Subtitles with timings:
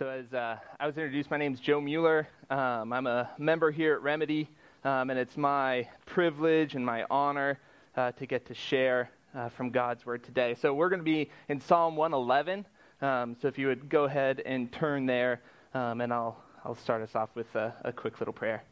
[0.00, 2.26] So, as uh, I was introduced, my name is Joe Mueller.
[2.48, 4.48] Um, I'm a member here at Remedy,
[4.82, 7.58] um, and it's my privilege and my honor
[7.98, 10.54] uh, to get to share uh, from God's Word today.
[10.54, 12.64] So, we're going to be in Psalm 111.
[13.02, 15.42] Um, so, if you would go ahead and turn there,
[15.74, 18.64] um, and I'll, I'll start us off with a, a quick little prayer.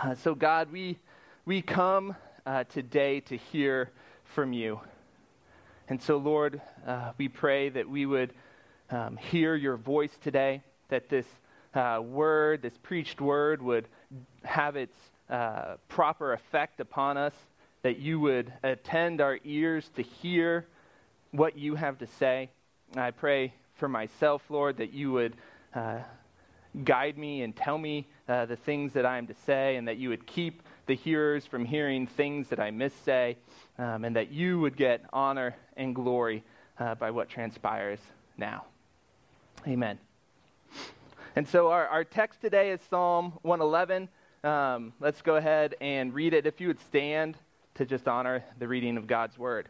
[0.00, 0.96] Uh, so, God, we,
[1.44, 2.14] we come
[2.46, 3.90] uh, today to hear
[4.22, 4.78] from you.
[5.88, 8.32] And so, Lord, uh, we pray that we would
[8.90, 11.26] um, hear your voice today, that this
[11.74, 13.86] uh, word, this preached word, would
[14.42, 14.96] have its
[15.28, 17.34] uh, proper effect upon us,
[17.82, 20.66] that you would attend our ears to hear
[21.30, 22.50] what you have to say.
[22.96, 25.34] I pray for myself, Lord, that you would
[25.74, 26.00] uh,
[26.84, 29.96] guide me and tell me uh, the things that I am to say, and that
[29.96, 33.36] you would keep the hearers from hearing things that I missay,
[33.78, 36.42] um, and that you would get honor and glory
[36.78, 38.00] uh, by what transpires
[38.36, 38.64] now.
[39.66, 39.98] Amen.
[41.36, 44.08] And so our, our text today is Psalm 111.
[44.42, 46.46] Um, let's go ahead and read it.
[46.46, 47.36] If you would stand
[47.74, 49.68] to just honor the reading of God's word.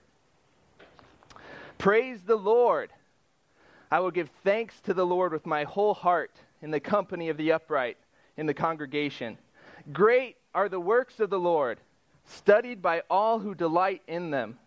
[1.76, 2.90] Praise the Lord.
[3.90, 7.36] I will give thanks to the Lord with my whole heart in the company of
[7.36, 7.96] the upright
[8.36, 9.38] in the congregation.
[9.92, 11.80] Great are the works of the Lord,
[12.26, 14.58] studied by all who delight in them.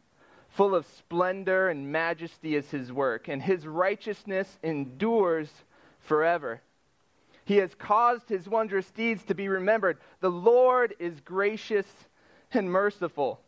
[0.53, 5.49] Full of splendor and majesty is his work, and his righteousness endures
[5.99, 6.61] forever.
[7.45, 9.97] He has caused his wondrous deeds to be remembered.
[10.21, 11.87] The Lord is gracious
[12.53, 13.41] and merciful.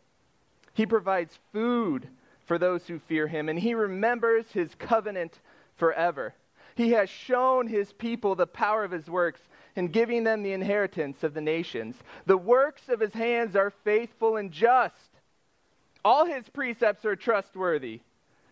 [0.74, 2.08] He provides food
[2.44, 5.38] for those who fear him, and he remembers his covenant
[5.76, 6.34] forever.
[6.74, 9.40] He has shown his people the power of his works
[9.76, 11.96] in giving them the inheritance of the nations.
[12.26, 14.94] The works of his hands are faithful and just.
[16.06, 17.98] All his precepts are trustworthy.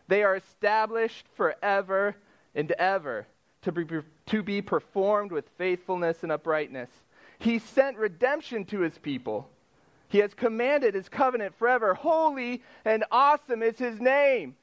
[0.09, 2.17] They are established forever
[2.53, 3.29] and ever
[3.63, 3.87] to be,
[4.27, 6.91] to be performed with faithfulness and uprightness.
[7.39, 9.49] He sent redemption to his people.
[10.09, 11.95] He has commanded his covenant forever.
[11.95, 14.57] Holy and awesome is his name.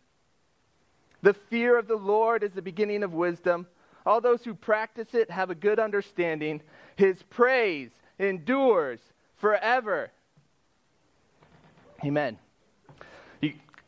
[1.21, 3.67] The fear of the Lord is the beginning of wisdom.
[4.05, 6.61] All those who practice it have a good understanding.
[6.97, 8.99] His praise endures
[9.37, 10.11] forever.
[12.03, 12.37] Amen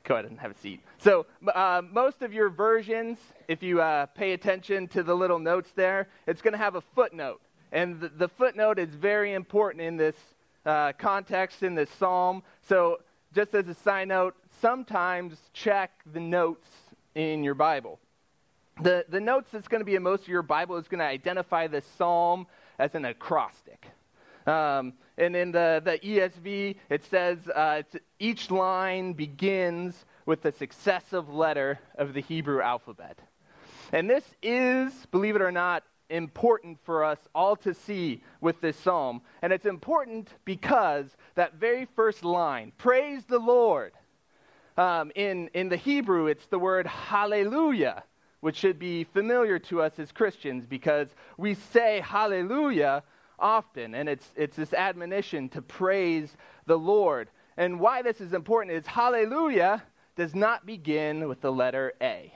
[0.04, 0.82] go ahead and have a seat.
[0.98, 5.72] So, uh, most of your versions, if you uh, pay attention to the little notes
[5.76, 7.42] there, it's going to have a footnote.
[7.72, 10.16] And the, the, footnote is very important in this
[10.66, 12.44] uh, context, in this psalm.
[12.68, 13.00] So,
[13.34, 16.70] just as a side note, sometimes check the notes
[17.16, 18.00] in your Bible.
[18.82, 21.06] The, the notes that's going to be in most of your Bible is going to
[21.06, 22.48] identify the psalm
[22.80, 23.88] as an acrostic.
[24.46, 27.84] Um, and in the, the ESV, it says uh,
[28.20, 33.20] each line begins with a successive letter of the Hebrew alphabet.
[33.92, 38.78] And this is, believe it or not, important for us all to see with this
[38.78, 39.22] psalm.
[39.42, 43.94] And it's important because that very first line, praise the Lord,
[44.78, 48.04] um, in, in the Hebrew, it's the word hallelujah,
[48.42, 53.04] which should be familiar to us as Christians because we say hallelujah
[53.40, 53.96] often.
[53.96, 56.36] And it's, it's this admonition to praise
[56.66, 57.30] the Lord.
[57.58, 59.84] And why this is important is hallelujah
[60.16, 62.34] does not begin with the letter A.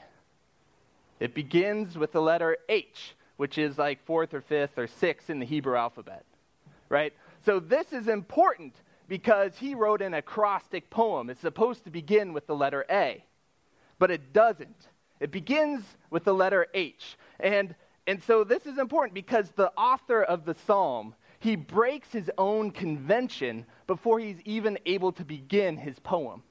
[1.20, 5.40] It begins with the letter H, which is like fourth or fifth or sixth in
[5.40, 6.26] the Hebrew alphabet,
[6.90, 7.14] right?
[7.46, 8.76] So this is important
[9.08, 11.30] because he wrote an acrostic poem.
[11.30, 13.24] It's supposed to begin with the letter A,
[14.00, 14.88] but it doesn't.
[15.20, 17.18] It begins with the letter H.
[17.40, 17.74] And
[18.08, 22.72] and so this is important because the author of the psalm, he breaks his own
[22.72, 26.42] convention before he's even able to begin his poem.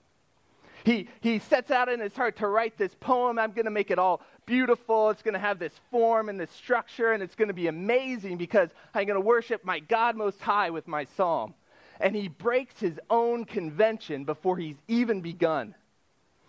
[0.84, 3.38] He, he sets out in his heart to write this poem.
[3.40, 5.10] I'm going to make it all beautiful.
[5.10, 8.36] It's going to have this form and this structure, and it's going to be amazing
[8.36, 11.54] because I'm going to worship my God Most High with my psalm.
[11.98, 15.74] And he breaks his own convention before he's even begun.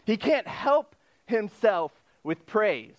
[0.05, 1.91] He can't help himself
[2.23, 2.95] with praise.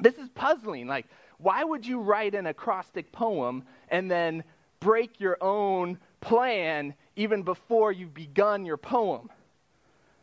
[0.00, 0.86] This is puzzling.
[0.86, 1.06] Like,
[1.38, 4.44] why would you write an acrostic poem and then
[4.80, 9.30] break your own plan even before you've begun your poem?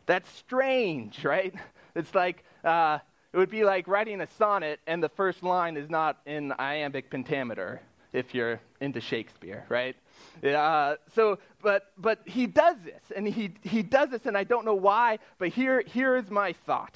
[0.06, 1.54] That's strange, right?
[1.96, 3.00] It's like, uh,
[3.32, 7.10] it would be like writing a sonnet and the first line is not in iambic
[7.10, 7.80] pentameter
[8.12, 9.96] if you're into Shakespeare, right?
[10.44, 14.64] Uh, so, but, but he does this, and he, he does this, and I don't
[14.64, 16.94] know why, but here, here is my thought.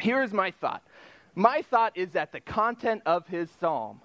[0.00, 0.82] Here is my thought.
[1.34, 4.00] My thought is that the content of his psalm,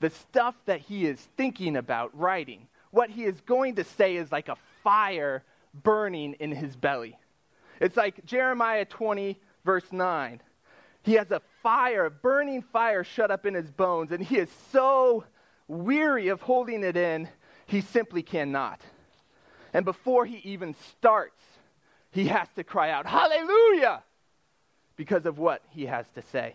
[0.00, 4.32] the stuff that he is thinking about writing, what he is going to say is
[4.32, 5.44] like a fire
[5.82, 7.18] burning in his belly.
[7.80, 10.40] It's like Jeremiah 20, verse 9.
[11.02, 14.48] He has a fire, a burning fire shut up in his bones, and he is
[14.72, 15.24] so
[15.68, 17.28] weary of holding it in,
[17.66, 18.80] he simply cannot.
[19.72, 21.42] And before he even starts,
[22.10, 24.02] he has to cry out, Hallelujah!
[24.96, 26.54] Because of what he has to say.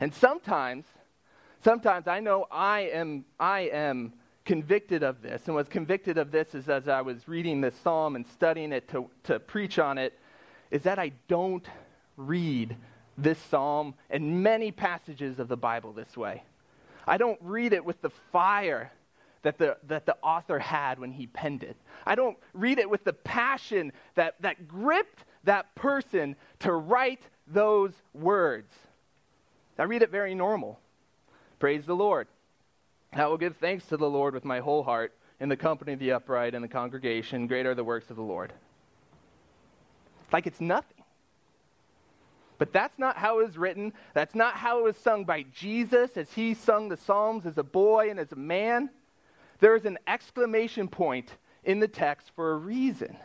[0.00, 0.84] And sometimes,
[1.62, 4.12] sometimes I know I am, I am
[4.44, 8.16] convicted of this, and was convicted of this is as I was reading this psalm
[8.16, 10.18] and studying it to, to preach on it,
[10.70, 11.66] is that I don't
[12.16, 12.76] read
[13.16, 16.42] this psalm and many passages of the Bible this way.
[17.06, 18.92] I don't read it with the fire
[19.42, 21.76] that the, that the author had when he penned it.
[22.06, 27.92] I don't read it with the passion that, that gripped that person to write those
[28.14, 28.72] words.
[29.78, 30.80] I read it very normal.
[31.58, 32.26] Praise the Lord.
[33.12, 35.98] I will give thanks to the Lord with my whole heart in the company of
[35.98, 37.46] the upright and the congregation.
[37.46, 38.52] Great are the works of the Lord.
[40.24, 41.04] It's Like it's nothing.
[42.58, 43.92] But that's not how it was written.
[44.14, 47.62] That's not how it was sung by Jesus as he sung the Psalms as a
[47.62, 48.90] boy and as a man.
[49.60, 53.16] There is an exclamation point in the text for a reason.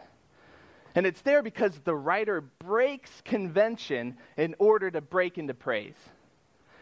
[0.96, 5.96] And it's there because the writer breaks convention in order to break into praise.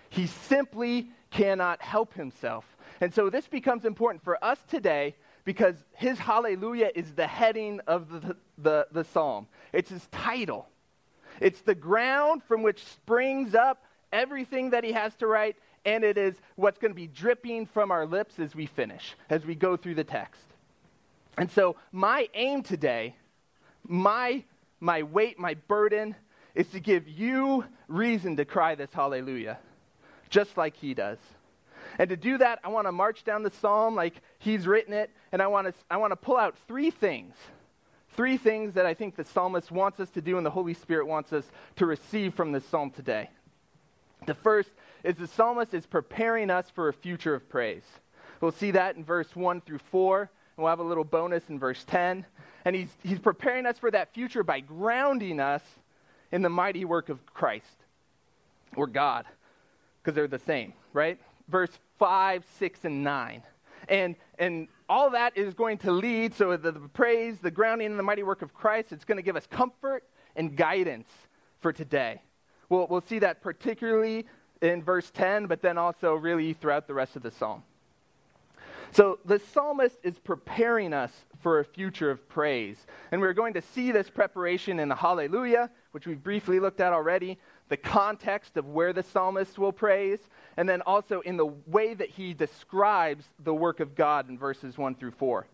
[0.10, 2.66] He simply cannot help himself.
[3.00, 5.16] And so this becomes important for us today
[5.46, 10.68] because his hallelujah is the heading of the, the, the psalm, it's his title.
[11.40, 15.56] It's the ground from which springs up everything that he has to write,
[15.86, 19.46] and it is what's going to be dripping from our lips as we finish, as
[19.46, 20.44] we go through the text.
[21.38, 23.16] And so, my aim today,
[23.88, 24.44] my,
[24.80, 26.16] my weight, my burden,
[26.56, 29.57] is to give you reason to cry this hallelujah,
[30.30, 31.18] just like he does.
[31.98, 35.10] And to do that, I want to march down the psalm like he's written it,
[35.31, 37.36] and I want to, I want to pull out three things
[38.16, 41.07] Three things that I think the psalmist wants us to do and the Holy Spirit
[41.07, 41.45] wants us
[41.78, 43.30] to receive from this psalm today.
[44.25, 44.69] The first
[45.04, 47.86] is the psalmist is preparing us for a future of praise.
[48.42, 51.57] We'll see that in verse 1 through 4, and we'll have a little bonus in
[51.57, 52.25] verse 10.
[52.66, 55.63] And he's, he's preparing us for that future by grounding us
[56.31, 57.66] in the mighty work of Christ
[58.75, 59.25] or God,
[60.02, 61.19] because they're the same, right?
[61.50, 63.44] Verse 5, 6, and 9.
[63.90, 67.98] And, and all that is going to lead, so the, the praise, the grounding in
[67.98, 70.04] the mighty work of Christ, it's going to give us comfort
[70.36, 71.10] and guidance
[71.60, 72.22] for today.
[72.69, 74.25] We'll, we'll see that particularly
[74.62, 77.64] in verse 10, but then also really throughout the rest of the psalm.
[78.94, 81.12] So the psalmist is preparing us
[81.42, 82.86] for a future of praise.
[83.12, 86.92] And we're going to see this preparation in the Hallelujah, which we've briefly looked at
[86.92, 87.38] already,
[87.70, 90.20] the context of where the psalmist will praise,
[90.58, 94.78] and then also in the way that he describes the work of God in verses
[94.78, 95.48] 1 through 4.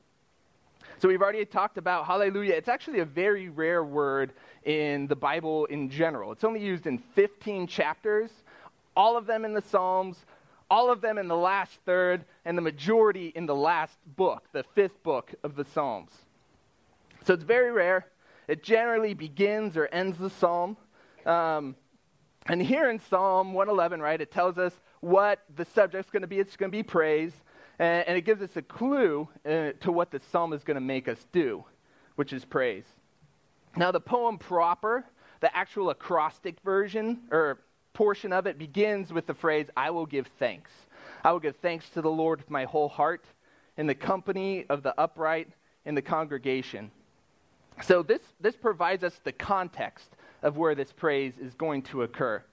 [0.99, 2.53] So we've already talked about hallelujah.
[2.53, 6.31] It's actually a very rare word in the Bible in general.
[6.31, 8.31] It's only used in 15 chapters,
[8.95, 10.25] all of them in the Psalms,
[10.69, 14.63] all of them in the last third, and the majority in the last book, the
[14.75, 16.11] fifth book of the Psalms.
[17.25, 18.07] So it's very rare.
[18.47, 20.77] It generally begins or ends the psalm.
[21.25, 21.75] Um,
[22.45, 26.39] and here in Psalm 111, right, it tells us what the subject's going to be.
[26.39, 27.33] It's going to be praise.
[27.79, 30.81] And, and it gives us a clue uh, to what the psalm is going to
[30.81, 31.65] make us do,
[32.15, 32.85] which is praise.
[33.75, 35.05] Now, the poem proper,
[35.41, 37.59] the actual acrostic version or
[37.97, 40.69] portion of it, begins with the phrase, I will give thanks.
[41.23, 43.25] I will give thanks to the Lord with my whole heart
[43.75, 45.49] in the company of the upright
[45.83, 46.91] in the congregation.
[47.81, 50.09] So, this, this provides us the context
[50.43, 52.43] of where this praise is going to occur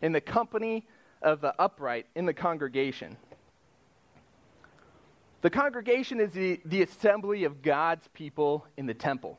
[0.00, 0.86] in the company
[1.20, 3.14] of the upright in the congregation.
[5.42, 9.38] The congregation is the, the assembly of God's people in the temple.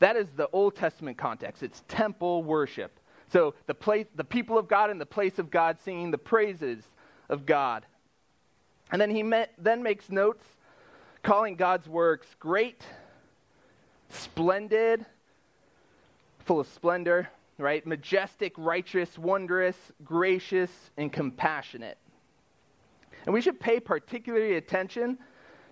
[0.00, 1.62] That is the Old Testament context.
[1.62, 2.97] It's temple worship.
[3.32, 6.82] So the place, the people of God in the place of God singing the praises
[7.28, 7.84] of God.
[8.90, 10.44] And then he met, then makes notes
[11.22, 12.82] calling God's works great,
[14.08, 15.04] splendid,
[16.46, 17.86] full of splendor, right?
[17.86, 21.98] Majestic, righteous, wondrous, gracious, and compassionate.
[23.26, 25.18] And we should pay particularly attention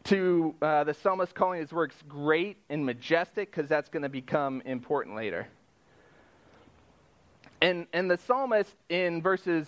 [0.05, 4.61] to uh, the psalmist calling his works great and majestic because that's going to become
[4.67, 5.49] important later.
[7.61, 9.67] And, and the psalmist in verses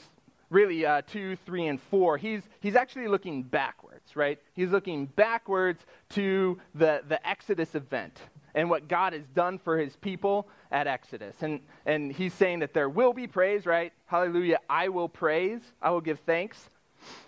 [0.51, 4.39] really uh, 2, 3, and 4, he's, he's actually looking backwards, right?
[4.55, 8.19] He's looking backwards to the, the Exodus event
[8.55, 11.37] and what God has done for his people at Exodus.
[11.43, 13.93] And, and he's saying that there will be praise, right?
[14.07, 14.59] Hallelujah.
[14.69, 15.61] I will praise.
[15.83, 16.71] I will give thanks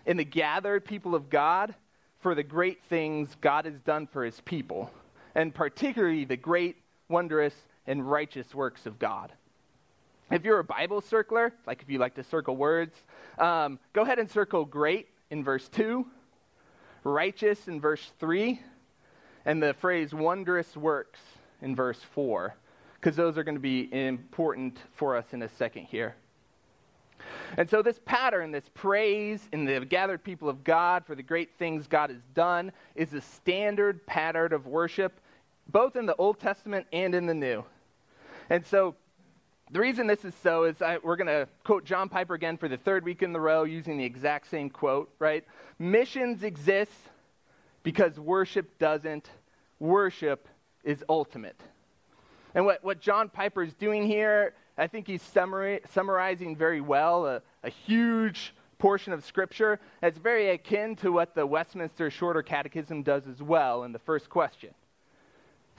[0.07, 1.75] in the gathered people of God
[2.21, 4.91] for the great things God has done for his people,
[5.35, 6.77] and particularly the great,
[7.09, 7.55] wondrous,
[7.87, 9.33] and righteous works of God.
[10.31, 12.95] If you're a Bible circler, like if you like to circle words,
[13.39, 16.07] um, go ahead and circle great in verse 2,
[17.03, 18.61] righteous in verse 3,
[19.45, 21.19] and the phrase wondrous works
[21.63, 22.55] in verse 4,
[22.95, 26.15] because those are going to be important for us in a second here.
[27.57, 31.51] And so, this pattern, this praise in the gathered people of God for the great
[31.59, 35.21] things God has done, is a standard pattern of worship,
[35.69, 37.65] both in the Old Testament and in the New.
[38.49, 38.95] And so,
[39.71, 42.69] the reason this is so is I, we're going to quote John Piper again for
[42.69, 45.45] the third week in the row using the exact same quote, right?
[45.79, 46.93] Missions exist
[47.83, 49.29] because worship doesn't.
[49.79, 50.49] Worship
[50.85, 51.61] is ultimate.
[52.55, 57.43] And what, what John Piper is doing here I think he's summarizing very well a,
[57.63, 59.79] a huge portion of Scripture.
[60.03, 64.31] It's very akin to what the Westminster Shorter Catechism does as well in the first
[64.31, 64.71] question.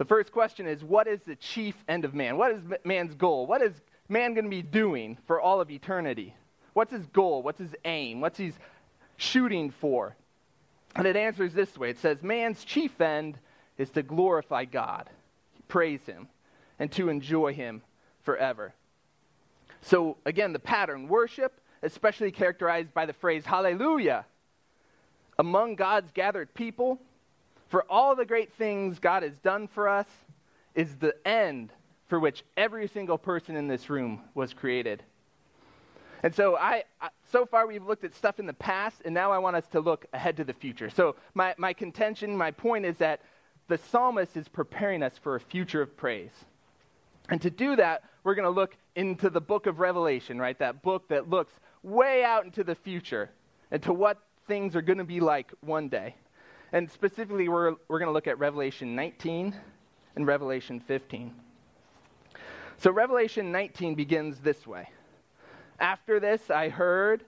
[0.02, 2.36] The first question is What is the chief end of man?
[2.36, 3.46] What is man's goal?
[3.46, 3.72] What is
[4.10, 6.34] man going to be doing for all of eternity?
[6.74, 7.44] What's his goal?
[7.44, 8.20] What's his aim?
[8.20, 8.52] What's he
[9.18, 10.16] shooting for?
[10.96, 13.38] And it answers this way it says, Man's chief end
[13.78, 15.08] is to glorify God,
[15.68, 16.28] praise him,
[16.80, 17.84] and to enjoy him
[18.24, 18.74] forever.
[19.82, 24.26] So, again, the pattern worship, especially characterized by the phrase hallelujah,
[25.38, 27.00] among God's gathered people,
[27.72, 30.08] for all the great things God has done for us,
[30.76, 31.72] is the end
[32.08, 35.02] for which every single person in this room was created.
[36.22, 36.84] And so I,
[37.32, 39.80] so far we've looked at stuff in the past, and now I want us to
[39.80, 40.90] look ahead to the future.
[40.90, 43.22] So my, my contention, my point is that
[43.70, 46.32] the psalmist is preparing us for a future of praise.
[47.30, 50.60] And to do that, we're going to look into the book of Revelation, right?
[50.60, 53.30] That book that looks way out into the future
[53.72, 56.16] and to what things are going to be like one day.
[56.74, 59.54] And specifically, we're, we're going to look at Revelation 19
[60.16, 61.34] and Revelation 15.
[62.78, 64.90] So, Revelation 19 begins this way
[65.80, 67.26] After this, I heard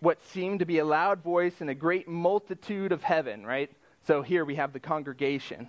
[0.00, 3.70] what seemed to be a loud voice in a great multitude of heaven, right?
[4.06, 5.68] So, here we have the congregation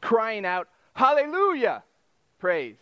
[0.00, 1.82] crying out, Hallelujah!
[2.38, 2.76] Praise.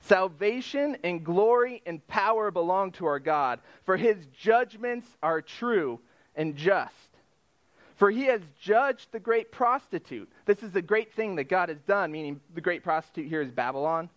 [0.00, 6.00] Salvation and glory and power belong to our God, for his judgments are true
[6.34, 7.05] and just.
[7.96, 10.30] For he has judged the great prostitute.
[10.44, 13.50] This is a great thing that God has done, meaning the great prostitute here is
[13.50, 14.10] Babylon,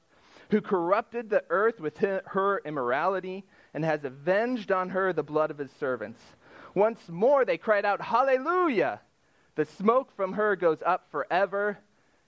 [0.52, 5.58] who corrupted the earth with her immorality and has avenged on her the blood of
[5.58, 6.22] his servants.
[6.76, 9.00] Once more they cried out, Hallelujah!
[9.56, 11.80] The smoke from her goes up forever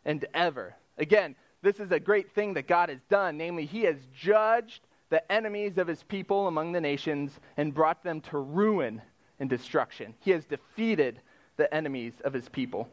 [0.05, 0.75] and ever.
[0.97, 3.37] Again, this is a great thing that God has done.
[3.37, 8.21] Namely, He has judged the enemies of His people among the nations and brought them
[8.21, 9.01] to ruin
[9.39, 10.13] and destruction.
[10.19, 11.21] He has defeated
[11.61, 12.89] the enemies of His people.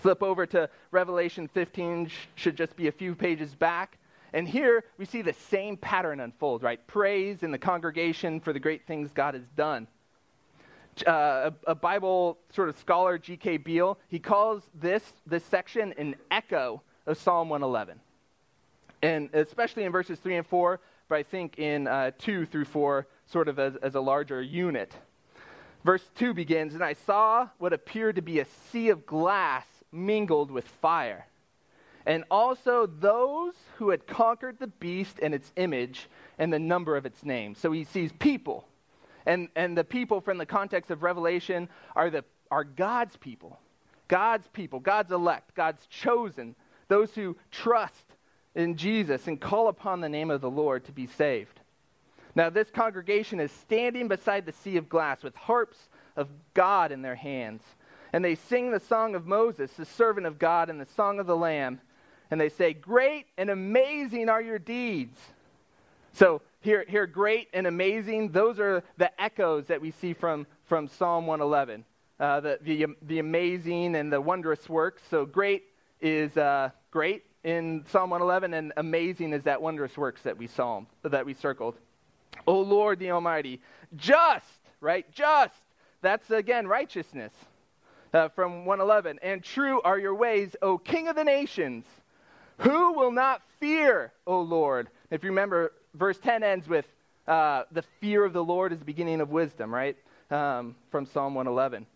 [0.00, 3.98] Flip over to Revelation 15, should just be a few pages back.
[4.32, 6.84] And here we see the same pattern unfold, right?
[6.88, 9.86] Praise in the congregation for the great things God has done.
[11.06, 13.58] Uh, a, a, Bible sort of scholar, G.K.
[13.58, 18.00] Beale, he calls this, this section an echo of Psalm 111.
[19.02, 23.06] And especially in verses 3 and 4, but I think in uh, 2 through 4,
[23.26, 24.92] sort of as, as a larger unit.
[25.84, 30.50] Verse 2 begins And I saw what appeared to be a sea of glass mingled
[30.50, 31.26] with fire,
[32.04, 36.08] and also those who had conquered the beast and its image
[36.38, 37.54] and the number of its name.
[37.54, 38.66] So he sees people.
[39.26, 43.58] And, and the people from the context of Revelation are, the, are God's people.
[44.08, 46.56] God's people, God's elect, God's chosen,
[46.88, 48.04] those who trust
[48.54, 51.57] in Jesus and call upon the name of the Lord to be saved.
[52.38, 55.76] Now, this congregation is standing beside the sea of glass with harps
[56.14, 57.64] of God in their hands.
[58.12, 61.26] And they sing the song of Moses, the servant of God, and the song of
[61.26, 61.80] the Lamb.
[62.30, 65.18] And they say, Great and amazing are your deeds.
[66.12, 70.86] So, here, here great and amazing, those are the echoes that we see from, from
[70.86, 71.84] Psalm 111.
[72.20, 75.02] Uh, the, the, the amazing and the wondrous works.
[75.10, 75.64] So, great
[76.00, 80.86] is uh, great in Psalm 111, and amazing is that wondrous works that we psalm
[81.02, 81.74] that we circled.
[82.46, 83.60] O Lord the Almighty,
[83.96, 84.46] just
[84.80, 85.54] right, just.
[86.00, 87.32] That's again righteousness
[88.14, 89.18] uh, from 111.
[89.22, 91.84] And true are your ways, O King of the nations.
[92.58, 94.88] Who will not fear, O Lord?
[95.10, 96.86] If you remember, verse 10 ends with
[97.26, 99.96] uh, the fear of the Lord is the beginning of wisdom, right?
[100.30, 101.86] Um, from Psalm 111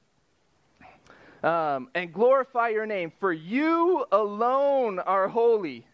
[1.43, 5.85] um, and glorify your name, for you alone are holy.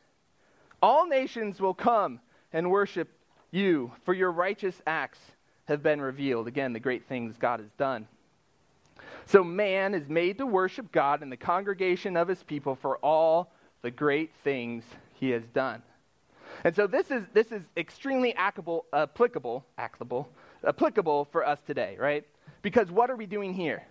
[0.82, 2.20] All nations will come
[2.52, 3.08] and worship
[3.50, 5.18] you, for your righteous acts
[5.66, 6.48] have been revealed.
[6.48, 8.06] Again, the great things God has done.
[9.26, 13.52] So man is made to worship God in the congregation of his people for all
[13.82, 15.82] the great things he has done.
[16.64, 20.28] And so this is, this is extremely applicable, applicable, applicable,
[20.66, 22.24] applicable for us today, right?
[22.62, 23.84] Because what are we doing here?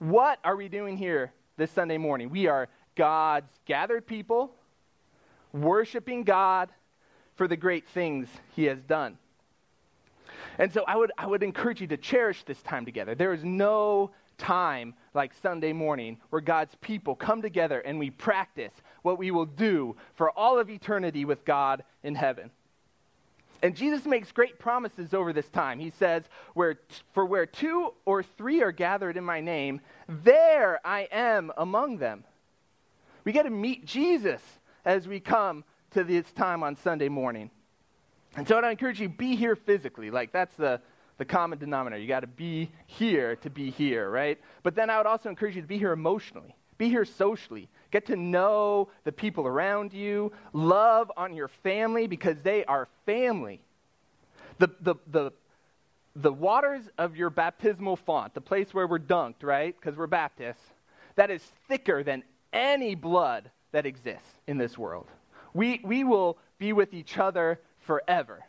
[0.00, 2.28] What are we doing here this Sunday morning?
[2.30, 4.52] We are God's gathered people,
[5.52, 6.68] worshiping God
[7.36, 9.18] for the great things he has done.
[10.58, 13.14] And so I would, I would encourage you to cherish this time together.
[13.14, 18.72] There is no time like Sunday morning where God's people come together and we practice
[19.02, 22.50] what we will do for all of eternity with God in heaven.
[23.62, 25.78] And Jesus makes great promises over this time.
[25.78, 26.76] He says, where,
[27.12, 32.24] For where two or three are gathered in my name, there I am among them.
[33.24, 34.42] We get to meet Jesus
[34.84, 35.64] as we come
[35.94, 37.50] to this time on Sunday morning.
[38.36, 40.10] And so I'd encourage you, to be here physically.
[40.10, 40.80] Like, that's the,
[41.18, 42.02] the common denominator.
[42.02, 44.38] You got to be here to be here, right?
[44.62, 47.68] But then I would also encourage you to be here emotionally, be here socially.
[47.90, 53.60] Get to know the people around you, love on your family because they are family.
[54.58, 55.32] The, the, the,
[56.16, 59.74] the waters of your baptismal font, the place where we're dunked, right?
[59.80, 60.62] Because we're Baptists,
[61.14, 65.06] that is thicker than any blood that exists in this world.
[65.54, 68.44] We, we will be with each other forever.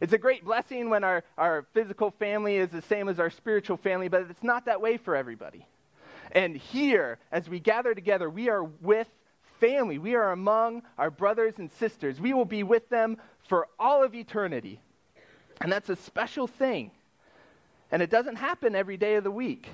[0.00, 3.76] It's a great blessing when our, our physical family is the same as our spiritual
[3.76, 5.66] family, but it's not that way for everybody.
[6.30, 9.08] And here, as we gather together, we are with
[9.60, 9.98] family.
[9.98, 12.20] We are among our brothers and sisters.
[12.20, 13.16] We will be with them
[13.48, 14.80] for all of eternity.
[15.60, 16.92] And that's a special thing.
[17.90, 19.68] And it doesn't happen every day of the week.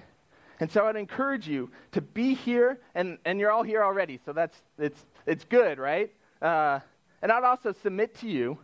[0.60, 4.32] And so I'd encourage you to be here, and, and you're all here already, so
[4.32, 6.12] that's it's, it's good, right?
[6.44, 6.78] Uh,
[7.22, 8.58] and I'd also submit to you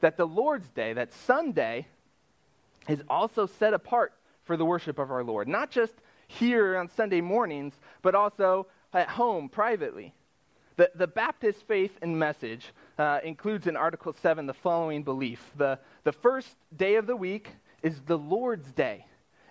[0.00, 1.88] that the Lord's Day, that Sunday,
[2.88, 4.12] is also set apart
[4.44, 5.48] for the worship of our Lord.
[5.48, 5.92] Not just
[6.28, 10.14] here on Sunday mornings, but also at home privately.
[10.76, 15.80] The, the Baptist faith and message uh, includes in Article 7 the following belief the,
[16.04, 17.48] the first day of the week
[17.82, 19.04] is the Lord's Day.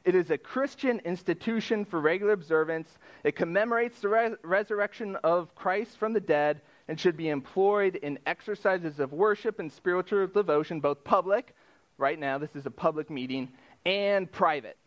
[0.05, 2.87] It is a Christian institution for regular observance.
[3.23, 8.19] It commemorates the res- resurrection of Christ from the dead and should be employed in
[8.25, 11.55] exercises of worship and spiritual devotion, both public,
[11.97, 13.49] right now, this is a public meeting,
[13.85, 14.77] and private.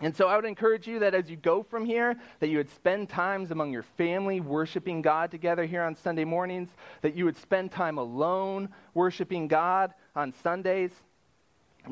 [0.00, 2.68] And so I would encourage you that as you go from here, that you would
[2.68, 6.68] spend times among your family worshiping God together here on Sunday mornings,
[7.00, 10.90] that you would spend time alone worshiping God on Sundays,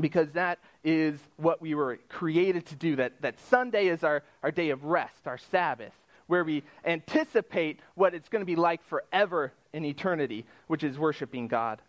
[0.01, 2.97] because that is what we were created to do.
[2.97, 5.93] That, that Sunday is our, our day of rest, our Sabbath
[6.27, 11.49] where we anticipate what it's going to be like forever in eternity, which is worshiping
[11.49, 11.81] God.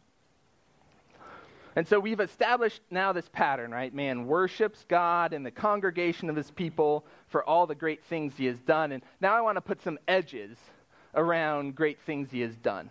[1.77, 3.93] And so we've established now this pattern, right?
[3.93, 8.45] Man worships God and the congregation of his people for all the great things he
[8.45, 8.93] has done.
[8.93, 10.57] And now I want to put some edges
[11.15, 12.89] around great things he has done.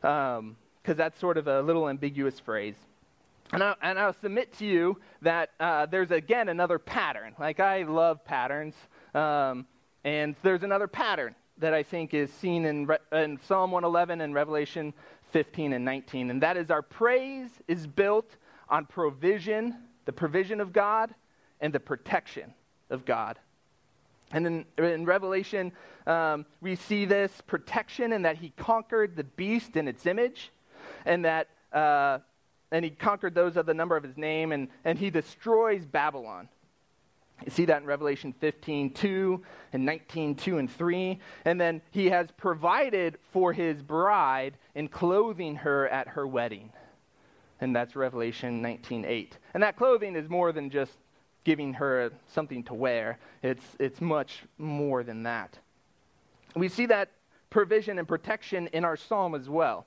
[0.00, 2.74] Because um, that's sort of a little ambiguous phrase.
[3.52, 7.34] And, I, and I'll submit to you that uh, there's again another pattern.
[7.38, 8.74] Like, I love patterns.
[9.14, 9.66] Um,
[10.08, 14.94] and there's another pattern that I think is seen in, in Psalm 111 and Revelation
[15.32, 18.36] 15 and 19, and that is our praise is built
[18.70, 21.14] on provision, the provision of God,
[21.60, 22.54] and the protection
[22.88, 23.38] of God.
[24.32, 25.72] And in, in Revelation,
[26.06, 30.52] um, we see this protection in that he conquered the beast in its image,
[31.04, 32.20] and that uh,
[32.70, 36.48] and he conquered those of the number of his name, and, and he destroys Babylon.
[37.44, 41.18] You see that in Revelation 15, 2 and 19, 2 and 3.
[41.44, 46.72] And then he has provided for his bride in clothing her at her wedding.
[47.60, 49.38] And that's Revelation 19, 8.
[49.54, 50.92] And that clothing is more than just
[51.44, 55.58] giving her something to wear, it's, it's much more than that.
[56.54, 57.10] We see that
[57.50, 59.86] provision and protection in our psalm as well.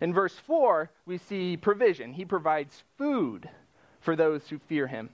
[0.00, 2.12] In verse 4, we see provision.
[2.12, 3.48] He provides food
[4.00, 5.10] for those who fear him.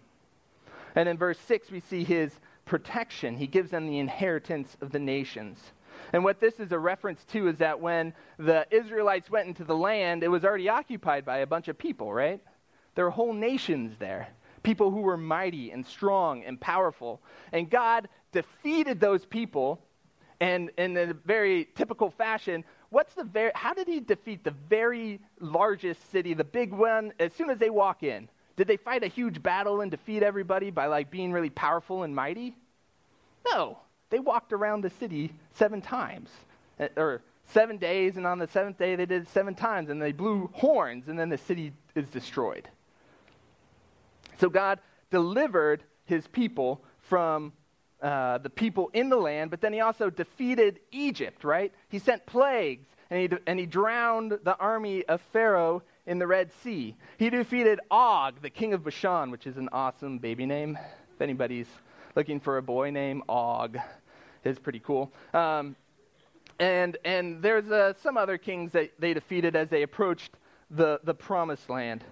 [0.98, 2.32] And in verse 6, we see his
[2.64, 3.37] protection.
[3.37, 5.56] He gives them the inheritance of the nations.
[6.12, 9.76] And what this is a reference to is that when the Israelites went into the
[9.76, 12.40] land, it was already occupied by a bunch of people, right?
[12.96, 14.26] There were whole nations there,
[14.64, 17.22] people who were mighty and strong and powerful.
[17.52, 19.80] And God defeated those people,
[20.40, 25.20] and in a very typical fashion, what's the very, how did he defeat the very
[25.38, 28.28] largest city, the big one, as soon as they walk in?
[28.59, 32.12] Did they fight a huge battle and defeat everybody by like being really powerful and
[32.12, 32.57] mighty?
[33.49, 33.79] No.
[34.11, 36.29] They walked around the city seven times.
[36.81, 40.03] Eh, or seven days, and on the seventh day they did it seven times, and
[40.03, 42.68] they blew horns, and then the city is destroyed.
[44.38, 44.81] So God
[45.12, 47.53] delivered his people from
[48.03, 51.73] uh, the people in the land, but then he also defeated Egypt, right?
[51.90, 56.51] He sent plagues and he, and he drowned the army of Pharaoh in the Red
[56.64, 56.97] Sea.
[57.18, 60.77] He defeated Og, the king of Bashan, which is an awesome baby name.
[61.14, 61.68] If anybody's
[62.16, 63.79] looking for a boy name, Og
[64.42, 65.12] is pretty cool.
[65.35, 65.77] Um,
[66.59, 70.33] and and there's uh, some other kings that they defeated as they approached
[70.71, 72.03] the, the promised land.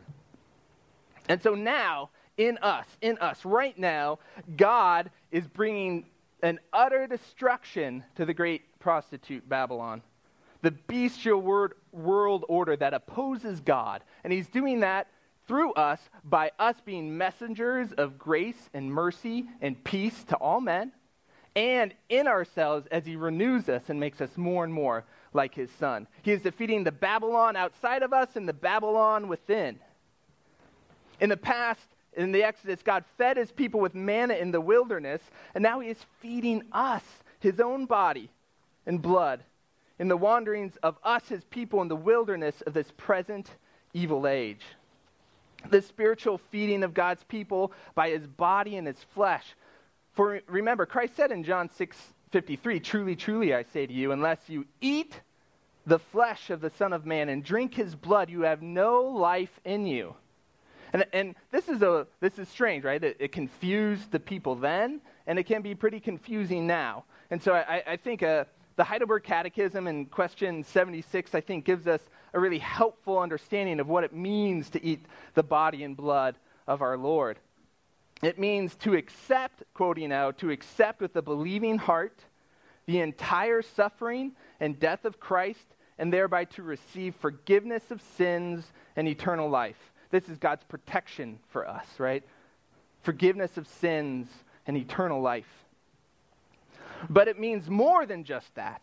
[1.29, 4.19] And so now, in us, in us, right now,
[4.57, 6.05] God is bringing
[6.43, 10.03] an utter destruction to the great prostitute Babylon,
[10.61, 14.03] the bestial word, world order that opposes God.
[14.23, 15.09] And he's doing that
[15.49, 20.93] through us by us being messengers of grace and mercy and peace to all men,
[21.55, 25.71] and in ourselves as he renews us and makes us more and more like his
[25.79, 26.07] son.
[26.23, 29.79] He is defeating the Babylon outside of us and the Babylon within.
[31.21, 35.23] In the past, in the Exodus, God fed his people with manna in the wilderness,
[35.55, 37.05] and now he is feeding us,
[37.41, 38.31] his own body
[38.85, 39.43] and blood,
[39.99, 43.51] in the wanderings of us, his people, in the wilderness of this present
[43.95, 44.63] evil age.
[45.71, 49.55] The spiritual feeding of God's people by his body and his flesh.
[50.13, 51.97] For remember, Christ said in John 6
[52.33, 55.21] 53, Truly, truly, I say to you, unless you eat
[55.87, 59.61] the flesh of the Son of Man and drink his blood, you have no life
[59.65, 60.15] in you.
[60.93, 63.03] And, and this, is a, this is strange, right?
[63.03, 67.05] It, it confused the people then, and it can be pretty confusing now.
[67.31, 68.45] And so I, I think uh,
[68.77, 72.01] the Heidelberg Catechism in question 76, I think, gives us
[72.35, 76.37] a really helpful understanding of what it means to eat the body and blood
[76.67, 77.39] of our Lord.
[78.23, 82.25] It means to accept, quoting now, to accept with a believing heart
[82.87, 85.67] the entire suffering and death of Christ,
[85.99, 89.93] and thereby to receive forgiveness of sins and eternal life.
[90.11, 92.23] This is God's protection for us, right?
[93.03, 94.29] Forgiveness of sins
[94.67, 95.66] and eternal life.
[97.09, 98.83] But it means more than just that.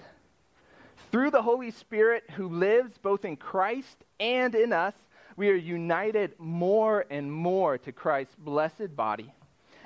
[1.11, 4.95] Through the Holy Spirit who lives both in Christ and in us,
[5.35, 9.31] we are united more and more to Christ's blessed body.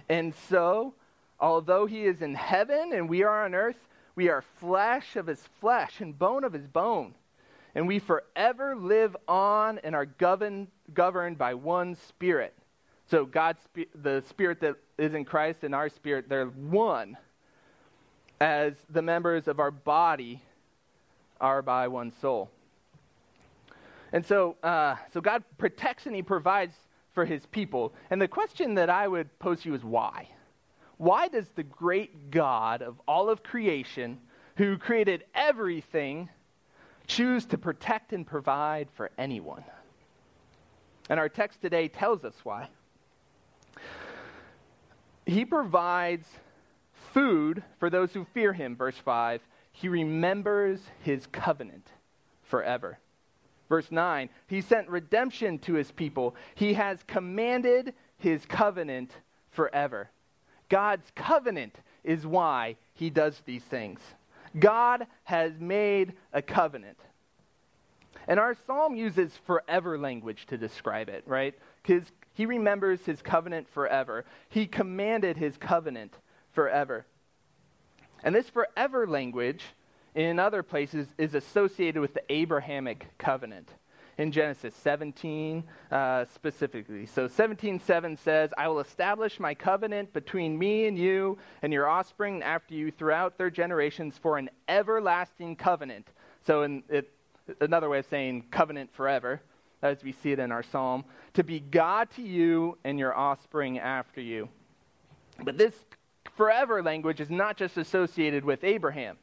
[0.10, 0.94] And so,
[1.40, 3.78] although he is in heaven and we are on earth,
[4.16, 7.13] we are flesh of his flesh and bone of his bone.
[7.76, 12.54] And we forever live on and are governed, governed by one spirit.
[13.10, 13.62] So, God's
[13.96, 17.18] the spirit that is in Christ and our spirit, they're one
[18.39, 20.41] as the members of our body
[21.41, 22.50] are by one soul.
[24.12, 26.76] And so, uh, so God protects and He provides
[27.13, 27.93] for His people.
[28.10, 30.30] And the question that I would pose to you is why?
[30.97, 34.19] Why does the great God of all of creation,
[34.56, 36.30] who created everything,
[37.06, 39.63] choose to protect and provide for anyone?
[41.10, 42.69] And our text today tells us why.
[45.26, 46.28] He provides
[47.13, 49.41] food for those who fear him, verse 5.
[49.72, 51.88] He remembers his covenant
[52.43, 52.98] forever.
[53.70, 56.36] Verse 9, he sent redemption to his people.
[56.56, 59.12] He has commanded his covenant
[59.52, 60.10] forever.
[60.70, 64.00] God's covenant is why he does these things.
[64.58, 66.98] God has made a covenant.
[68.28, 71.54] And our psalm uses forever language to describe it, right?
[71.82, 74.26] Because he remembers his covenant forever.
[74.50, 76.13] He commanded his covenant
[76.58, 77.06] forever.
[78.24, 79.63] And this forever language
[80.15, 83.70] in other places is associated with the Abrahamic covenant
[84.17, 87.06] in Genesis 17 uh, specifically.
[87.06, 92.41] So 17:7 says, "I will establish my covenant between me and you and your offspring
[92.41, 96.08] after you throughout their generations for an everlasting covenant."
[96.48, 97.13] So in it,
[97.62, 99.43] another way of saying covenant forever,
[99.84, 103.78] as we see it in our psalm, to be God to you and your offspring
[103.78, 104.50] after you.
[105.43, 105.76] But this
[106.38, 109.17] forever language is not just associated with Abraham.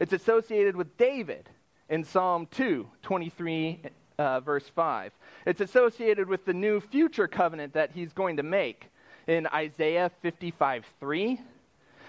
[0.00, 1.50] It's associated with David
[1.90, 3.82] in Psalm 2, 23,
[4.18, 5.12] uh, verse 5.
[5.44, 8.86] It's associated with the new future covenant that he's going to make
[9.26, 11.40] in Isaiah 55, 3,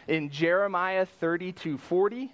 [0.07, 2.31] in Jeremiah 32, 40,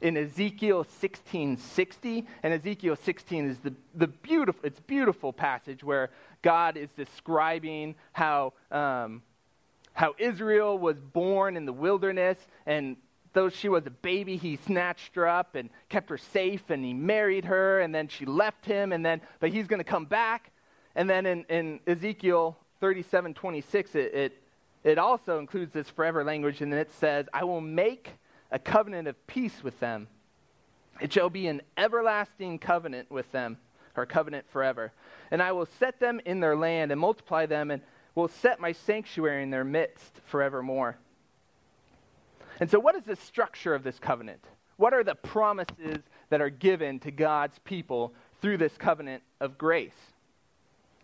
[0.00, 6.10] in Ezekiel 16:60, And Ezekiel 16 is the, the beautiful, it's beautiful passage where
[6.42, 9.22] God is describing how, um,
[9.96, 12.96] how Israel was born in the wilderness and
[13.36, 16.94] though she was a baby, he snatched her up and kept her safe, and he
[16.94, 20.50] married her, and then she left him, and then, but he's going to come back.
[20.94, 24.42] And then in, in Ezekiel 37 26, it, it,
[24.84, 28.08] it also includes this forever language, and it says, I will make
[28.50, 30.08] a covenant of peace with them.
[30.98, 33.58] It shall be an everlasting covenant with them,
[33.96, 34.92] or covenant forever.
[35.30, 37.82] And I will set them in their land and multiply them, and
[38.16, 40.98] will set my sanctuary in their midst forevermore.
[42.58, 44.44] And so, what is the structure of this covenant?
[44.76, 49.96] What are the promises that are given to God's people through this covenant of grace.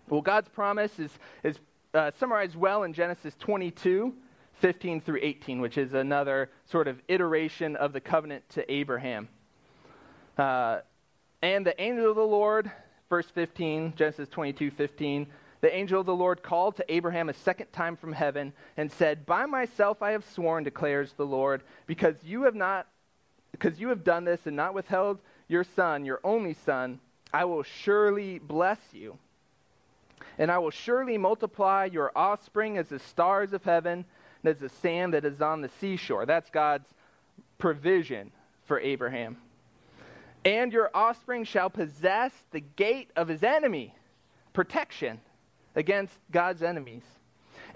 [0.09, 1.11] Well, God's promise is,
[1.43, 1.59] is
[1.95, 4.15] uh, summarized well in Genesis 22,
[4.61, 9.29] 15 through 18, which is another sort of iteration of the covenant to Abraham.
[10.37, 10.81] Uh,
[11.41, 12.71] and the angel of the Lord,
[13.09, 15.27] verse 15, Genesis 22, 15,
[15.63, 19.25] the angel of the Lord called to Abraham a second time from heaven and said,
[19.25, 22.87] By myself I have sworn, declares the Lord, because you have not
[23.53, 26.99] because you have done this and not withheld your son, your only son,
[27.33, 29.19] I will surely bless you.
[30.39, 34.07] And I will surely multiply your offspring as the stars of heaven
[34.43, 36.25] and as the sand that is on the seashore.
[36.25, 36.89] That's God's
[37.59, 38.33] provision
[38.65, 39.37] for Abraham.
[40.47, 43.95] And your offspring shall possess the gate of his enemy,
[44.55, 45.21] protection
[45.75, 47.05] against God's enemies.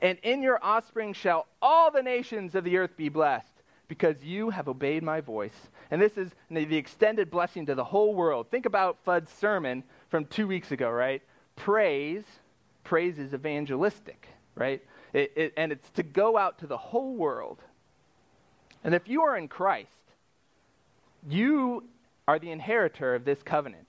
[0.01, 3.49] And in your offspring shall all the nations of the earth be blessed,
[3.89, 5.57] because you have obeyed my voice.
[5.91, 8.51] And this is the extended blessing to the whole world.
[8.51, 11.23] Think about Fudd's sermon from two weeks ago, right?
[11.55, 12.25] Praise,
[12.83, 14.83] praise is evangelistic, right?
[15.13, 17.59] It, it, and it's to go out to the whole world.
[18.83, 19.91] And if you are in Christ,
[21.29, 21.85] you
[22.29, 23.89] are the inheritor of this covenant.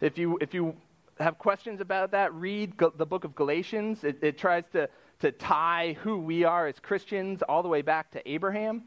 [0.00, 0.76] If you, if you
[1.20, 4.04] have questions about that, read the book of Galatians.
[4.04, 4.88] It, it tries to,
[5.20, 8.82] to tie who we are as Christians all the way back to Abraham.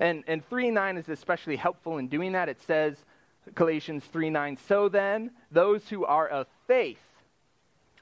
[0.00, 2.48] And, and 3 9 is especially helpful in doing that.
[2.48, 2.96] It says,
[3.54, 6.98] Galatians 3 9, so then, those who are of faith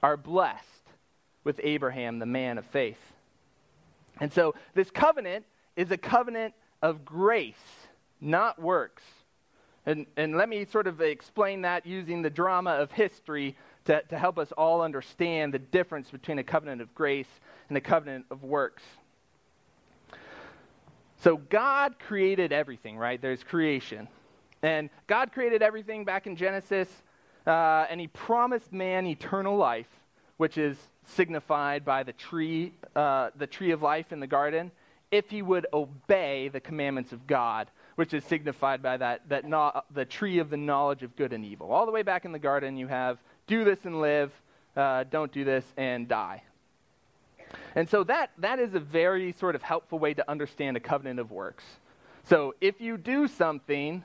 [0.02, 0.66] are blessed
[1.44, 3.00] with Abraham, the man of faith.
[4.20, 5.44] And so this covenant
[5.76, 7.54] is a covenant of grace,
[8.20, 9.02] not works.
[9.84, 14.18] And, and let me sort of explain that using the drama of history to, to
[14.18, 17.28] help us all understand the difference between a covenant of grace
[17.68, 18.82] and a covenant of works.
[21.18, 23.20] So, God created everything, right?
[23.20, 24.08] There's creation.
[24.62, 26.88] And God created everything back in Genesis,
[27.46, 29.88] uh, and He promised man eternal life,
[30.36, 34.70] which is signified by the tree, uh, the tree of life in the garden,
[35.10, 39.82] if he would obey the commandments of God which is signified by that, that no,
[39.92, 41.70] the tree of the knowledge of good and evil.
[41.72, 44.32] All the way back in the garden, you have do this and live,
[44.76, 46.42] uh, don't do this and die.
[47.74, 51.20] And so that, that is a very sort of helpful way to understand a covenant
[51.20, 51.64] of works.
[52.24, 54.04] So if you do something,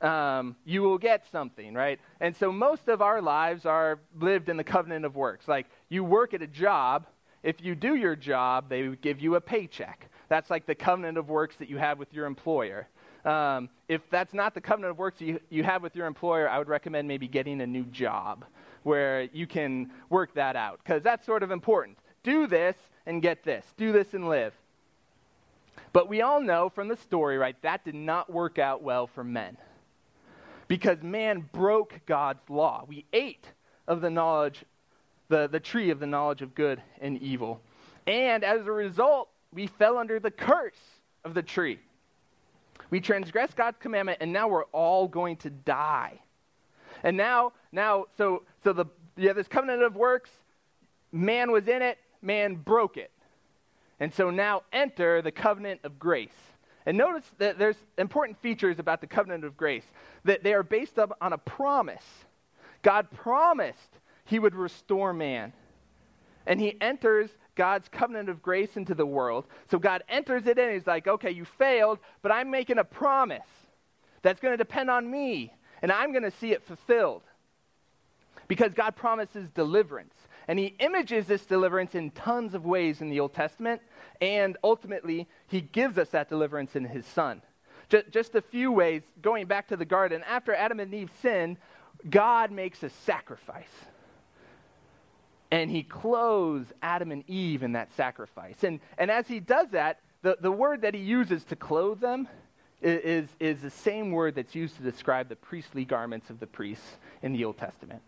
[0.00, 2.00] um, you will get something, right?
[2.20, 5.48] And so most of our lives are lived in the covenant of works.
[5.48, 7.06] Like you work at a job,
[7.42, 10.08] if you do your job, they give you a paycheck.
[10.28, 12.88] That's like the covenant of works that you have with your employer.
[13.24, 16.58] Um, if that's not the covenant of works you, you have with your employer, I
[16.58, 18.44] would recommend maybe getting a new job
[18.84, 21.98] where you can work that out because that's sort of important.
[22.22, 24.54] Do this and get this, do this and live.
[25.92, 29.24] But we all know from the story, right, that did not work out well for
[29.24, 29.56] men
[30.68, 32.84] because man broke God's law.
[32.86, 33.46] We ate
[33.86, 34.64] of the knowledge,
[35.28, 37.60] the, the tree of the knowledge of good and evil.
[38.06, 40.80] And as a result, we fell under the curse
[41.24, 41.78] of the tree.
[42.90, 46.20] We transgressed God's commandment, and now we're all going to die.
[47.02, 50.30] And now, now, so so the yeah, this covenant of works,
[51.12, 53.12] man was in it, man broke it.
[54.00, 56.34] And so now enter the covenant of grace.
[56.86, 59.84] And notice that there's important features about the covenant of grace
[60.24, 62.02] that they are based up on a promise.
[62.82, 63.78] God promised
[64.24, 65.52] he would restore man.
[66.46, 69.46] And he enters God's covenant of grace into the world.
[69.70, 70.74] So God enters it in.
[70.74, 73.46] He's like, okay, you failed, but I'm making a promise
[74.22, 77.22] that's going to depend on me, and I'm going to see it fulfilled.
[78.48, 80.14] Because God promises deliverance.
[80.48, 83.80] And he images this deliverance in tons of ways in the Old Testament,
[84.20, 87.40] and ultimately, he gives us that deliverance in his Son.
[88.10, 91.58] Just, a few ways, going back to the garden, after Adam and Eve sinned,
[92.08, 93.68] God makes a sacrifice
[95.54, 98.64] and he clothes Adam and Eve in that sacrifice.
[98.64, 102.26] And, and as he does that, the, the word that he uses to clothe them
[102.82, 106.96] is, is the same word that's used to describe the priestly garments of the priests
[107.22, 108.02] in the Old Testament.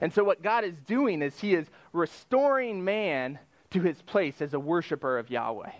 [0.00, 3.38] And so, what God is doing is he is restoring man
[3.70, 5.72] to his place as a worshiper of Yahweh,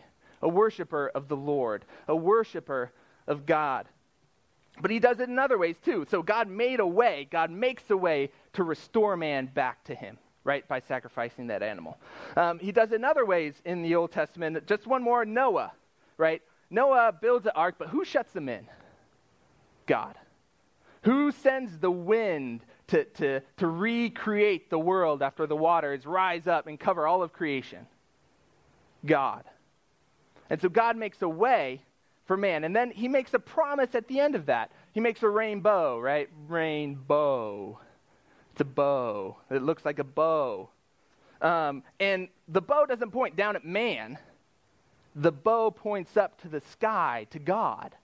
[0.43, 2.93] a worshiper of the Lord, a worshiper
[3.27, 3.87] of God.
[4.81, 6.07] But he does it in other ways too.
[6.11, 10.19] So, God made a way, God makes a way to restore man back to him
[10.47, 11.99] right, by sacrificing that animal.
[12.37, 14.65] Um, he does it in other ways in the Old Testament.
[14.67, 15.73] Just one more Noah,
[16.17, 16.41] right?
[16.71, 18.67] Noah builds an ark, but who shuts them in?
[19.87, 20.15] God.
[21.03, 26.67] Who sends the wind to, to, to recreate the world after the waters rise up
[26.67, 27.87] and cover all of creation?
[29.05, 29.45] God.
[30.51, 31.81] And so God makes a way
[32.27, 32.65] for man.
[32.65, 34.71] And then he makes a promise at the end of that.
[34.93, 36.29] he makes a rainbow, right?
[36.49, 37.79] Rainbow.
[38.53, 39.37] It's a bow.
[39.51, 40.71] It looks like a bow.
[41.43, 44.19] Um, and the bow doesn't point down at man,
[45.15, 47.95] the bow points up to the sky, to God.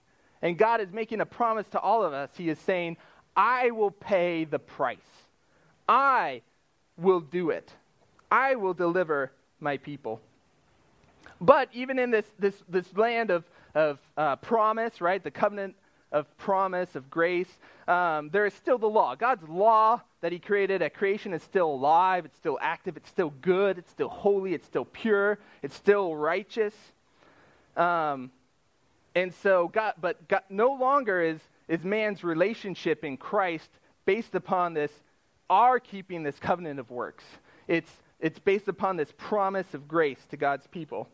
[0.41, 2.29] And God is making a promise to all of us.
[2.35, 2.97] He is saying,
[3.35, 4.97] I will pay the price.
[5.87, 6.41] I
[6.97, 7.71] will do it.
[8.31, 10.21] I will deliver my people.
[11.41, 13.43] But even in this, this, this land of,
[13.75, 15.75] of uh, promise, right, the covenant
[16.11, 17.49] of promise, of grace,
[17.87, 19.15] um, there is still the law.
[19.15, 23.33] God's law that He created at creation is still alive, it's still active, it's still
[23.41, 26.73] good, it's still holy, it's still pure, it's still righteous.
[27.75, 28.31] Um,
[29.15, 31.39] and so, God, but God, no longer is,
[31.73, 33.69] is man's relationship in Christ
[34.05, 34.91] based upon this,
[35.49, 37.23] our keeping this covenant of works.
[37.67, 41.09] It's, it's based upon this promise of grace to God's people.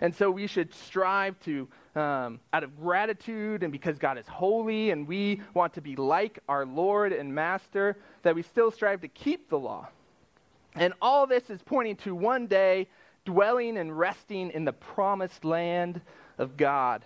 [0.00, 4.90] And so we should strive to, um, out of gratitude and because God is holy
[4.90, 9.08] and we want to be like our Lord and Master, that we still strive to
[9.08, 9.86] keep the law.
[10.76, 12.88] And all this is pointing to one day
[13.26, 16.00] dwelling and resting in the promised land
[16.38, 17.04] of God,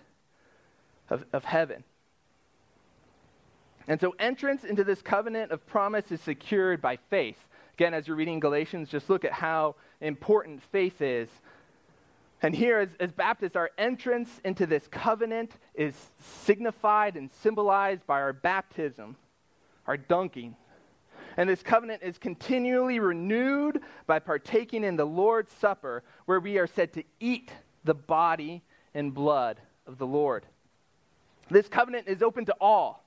[1.09, 1.83] of, of heaven.
[3.91, 7.37] And so entrance into this covenant of promise is secured by faith.
[7.75, 11.29] Again, as you're reading Galatians, just look at how important faith is
[12.43, 18.21] and here, as, as, Baptists, our entrance into this covenant is signified and symbolized by
[18.21, 19.17] our baptism,
[19.87, 20.57] our dunking.
[21.37, 26.67] And this covenant is continually renewed by partaking in the Lord's Supper, where we are
[26.67, 27.51] said to eat
[27.85, 28.63] the body
[28.95, 30.47] and blood of the Lord.
[31.51, 33.00] This covenant is open to all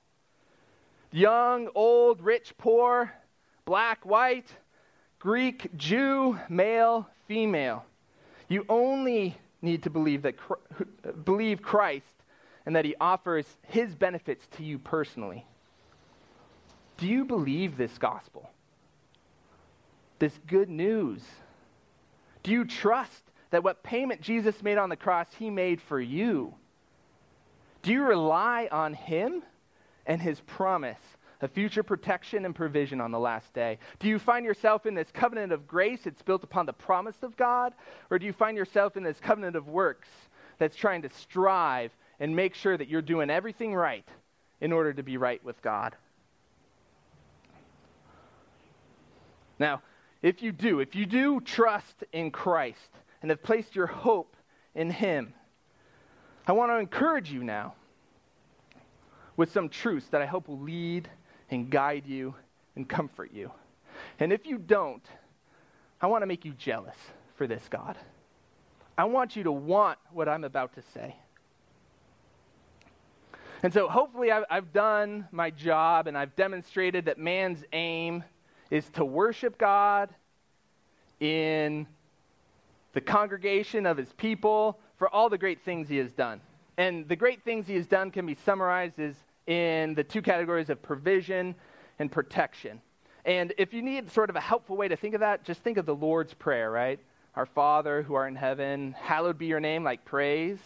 [1.14, 3.12] young, old, rich, poor,
[3.64, 4.48] black, white,
[5.20, 7.84] Greek, Jew, male, female.
[8.48, 10.34] You only need to believe, that,
[11.24, 12.04] believe Christ
[12.66, 15.46] and that he offers his benefits to you personally.
[16.98, 18.50] Do you believe this gospel?
[20.18, 21.22] This good news?
[22.42, 26.54] Do you trust that what payment Jesus made on the cross, he made for you?
[27.82, 29.42] Do you rely on him
[30.06, 30.98] and his promise
[31.40, 33.78] of future protection and provision on the last day?
[33.98, 37.36] Do you find yourself in this covenant of grace it's built upon the promise of
[37.36, 37.74] God?
[38.10, 40.08] Or do you find yourself in this covenant of works
[40.58, 44.08] that's trying to strive and make sure that you're doing everything right
[44.60, 45.96] in order to be right with God?
[49.58, 49.82] Now,
[50.22, 52.90] if you do, if you do trust in Christ
[53.20, 54.36] and have placed your hope
[54.74, 55.34] in Him,
[56.46, 57.74] I want to encourage you now
[59.36, 61.08] with some truths that I hope will lead
[61.50, 62.34] and guide you
[62.76, 63.50] and comfort you.
[64.18, 65.04] And if you don't,
[66.00, 66.96] I want to make you jealous
[67.36, 67.96] for this, God.
[68.96, 71.16] I want you to want what I'm about to say.
[73.62, 78.22] And so hopefully I've, I've, done my job and I've demonstrated that man's aim
[78.70, 80.10] is to worship God
[81.18, 81.86] in
[82.92, 86.40] the congregation of his people for all the great things he has done.
[86.76, 89.14] And the great things he has done can be summarized as
[89.46, 91.54] in the two categories of provision
[91.98, 92.80] and protection.
[93.24, 95.78] And if you need sort of a helpful way to think of that, just think
[95.78, 97.00] of the Lord's Prayer, right?
[97.36, 100.58] Our Father who art in heaven, hallowed be your name, like praise.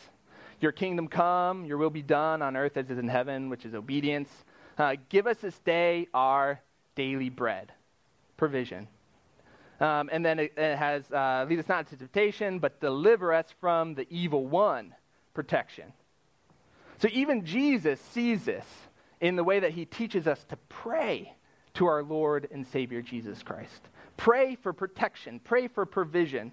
[0.61, 3.65] Your kingdom come, your will be done on earth as it is in heaven, which
[3.65, 4.29] is obedience.
[4.77, 6.61] Uh, give us this day our
[6.97, 7.73] daily bread,
[8.37, 8.89] provision.
[9.81, 13.47] Um, and then it, it has, uh, lead us not into temptation, but deliver us
[13.61, 14.95] from the evil one,
[15.35, 15.93] protection.
[16.99, 18.67] So even Jesus sees this
[19.21, 21.33] in the way that he teaches us to pray
[21.75, 23.89] to our Lord and Savior Jesus Christ.
[24.17, 26.53] Pray for protection, pray for provision.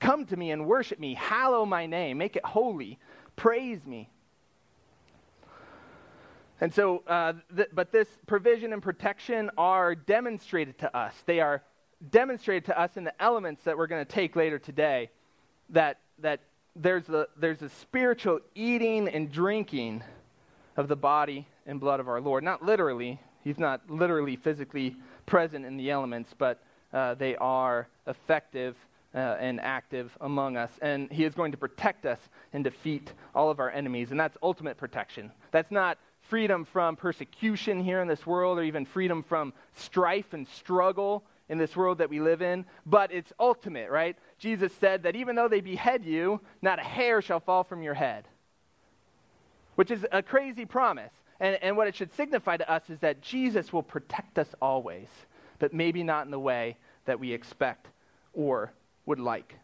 [0.00, 2.98] Come to me and worship me, hallow my name, make it holy,
[3.36, 4.10] praise me.
[6.60, 11.14] And so, uh, th- but this provision and protection are demonstrated to us.
[11.26, 11.62] They are
[12.10, 15.10] demonstrated to us in the elements that we're going to take later today
[15.70, 16.40] that, that
[16.76, 20.02] there's a, there's a spiritual eating and drinking
[20.76, 22.42] of the body and blood of our Lord.
[22.44, 24.96] Not literally, he's not literally physically
[25.26, 26.62] present in the elements, but
[26.92, 28.76] uh, they are effective
[29.14, 30.70] uh, and active among us.
[30.82, 32.18] And he is going to protect us
[32.52, 34.10] and defeat all of our enemies.
[34.10, 35.30] And that's ultimate protection.
[35.52, 40.48] That's not freedom from persecution here in this world or even freedom from strife and
[40.48, 44.16] struggle in this world that we live in, but it's ultimate, right?
[44.38, 47.94] Jesus said that even though they behead you, not a hair shall fall from your
[47.94, 48.26] head,
[49.74, 51.12] which is a crazy promise.
[51.40, 55.08] And, and what it should signify to us is that Jesus will protect us always,
[55.58, 57.88] but maybe not in the way that we expect
[58.32, 58.72] or
[59.04, 59.54] would like.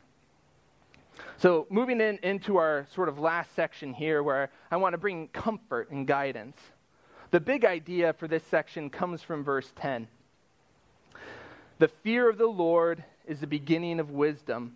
[1.37, 5.29] So, moving in, into our sort of last section here, where I want to bring
[5.29, 6.57] comfort and guidance.
[7.31, 10.09] The big idea for this section comes from verse 10.
[11.81, 14.75] The fear of the Lord is the beginning of wisdom.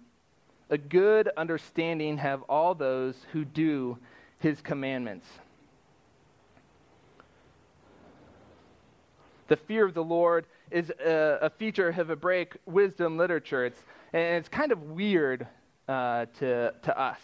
[0.71, 3.99] A good understanding have all those who do
[4.39, 5.27] his commandments.
[9.49, 13.67] The fear of the Lord is a, a feature of Hebraic wisdom literature.
[13.67, 13.81] It's,
[14.15, 15.47] and it's kind of weird
[15.87, 17.21] uh, to, to us.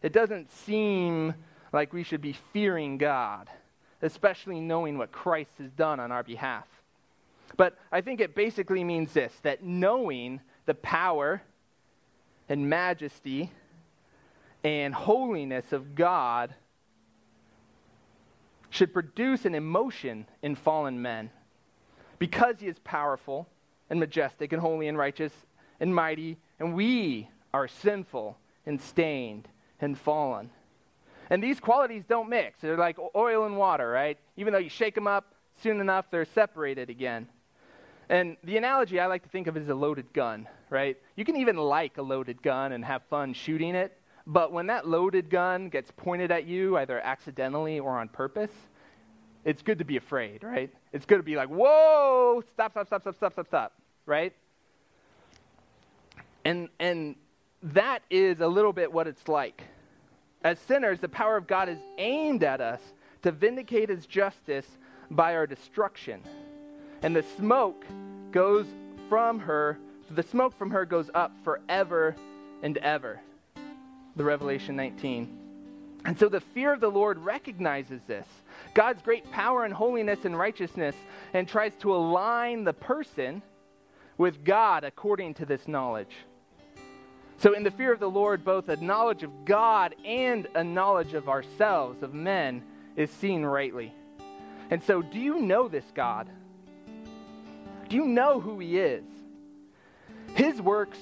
[0.00, 1.34] It doesn't seem
[1.72, 3.50] like we should be fearing God,
[4.00, 6.68] especially knowing what Christ has done on our behalf.
[7.56, 11.42] But I think it basically means this that knowing the power
[12.48, 13.50] and majesty
[14.62, 16.54] and holiness of God
[18.70, 21.30] should produce an emotion in fallen men.
[22.18, 23.48] Because he is powerful
[23.90, 25.32] and majestic and holy and righteous
[25.78, 28.36] and mighty, and we are sinful
[28.66, 29.46] and stained
[29.80, 30.50] and fallen.
[31.30, 32.60] And these qualities don't mix.
[32.60, 34.18] They're like oil and water, right?
[34.36, 37.28] Even though you shake them up soon enough, they're separated again.
[38.08, 40.96] And the analogy I like to think of is a loaded gun, right?
[41.16, 44.86] You can even like a loaded gun and have fun shooting it, but when that
[44.86, 48.52] loaded gun gets pointed at you, either accidentally or on purpose,
[49.44, 50.70] it's good to be afraid, right?
[50.92, 53.72] It's good to be like, whoa, stop, stop, stop, stop, stop, stop, stop,
[54.06, 54.32] right?
[56.44, 57.16] And, and
[57.62, 59.62] that is a little bit what it's like.
[60.42, 62.80] As sinners, the power of God is aimed at us
[63.22, 64.66] to vindicate his justice
[65.10, 66.22] by our destruction.
[67.04, 67.84] And the smoke
[68.32, 68.64] goes
[69.10, 69.78] from her,
[70.10, 72.16] the smoke from her goes up forever
[72.62, 73.20] and ever.
[74.16, 75.28] The Revelation 19.
[76.06, 78.26] And so the fear of the Lord recognizes this.
[78.72, 80.96] God's great power and holiness and righteousness
[81.34, 83.42] and tries to align the person
[84.16, 86.16] with God according to this knowledge.
[87.36, 91.12] So, in the fear of the Lord, both a knowledge of God and a knowledge
[91.12, 92.62] of ourselves, of men,
[92.96, 93.92] is seen rightly.
[94.70, 96.30] And so, do you know this God?
[97.88, 99.04] Do you know who He is?
[100.34, 100.98] His works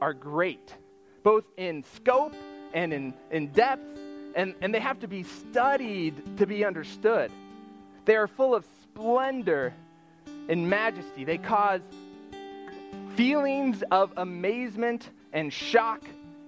[0.00, 0.74] are great,
[1.22, 2.34] both in scope
[2.74, 3.92] and in, in depth
[4.34, 7.30] and, and they have to be studied to be understood.
[8.04, 9.74] They are full of splendor
[10.48, 11.24] and majesty.
[11.24, 11.80] They cause
[13.14, 16.02] feelings of amazement and shock